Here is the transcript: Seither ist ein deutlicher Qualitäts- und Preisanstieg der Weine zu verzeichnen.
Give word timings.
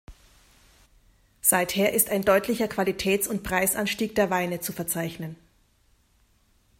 Seither 1.41 1.93
ist 1.93 2.09
ein 2.09 2.23
deutlicher 2.25 2.65
Qualitäts- 2.67 3.27
und 3.27 3.43
Preisanstieg 3.43 4.15
der 4.15 4.31
Weine 4.31 4.59
zu 4.59 4.73
verzeichnen. 4.73 5.35